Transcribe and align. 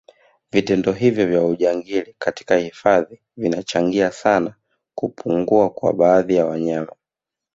Vitendo 0.51 0.91
hivyo 0.93 1.25
vya 1.27 1.45
ujangili 1.45 2.15
katika 2.19 2.57
hifadhi 2.57 3.21
vinacahangia 3.37 4.11
sana 4.11 4.55
kupungua 4.95 5.69
kwa 5.69 5.93
baadhi 5.93 6.35
ya 6.35 6.45
wanyama 6.45 6.95